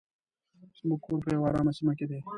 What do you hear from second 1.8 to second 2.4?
کې دی.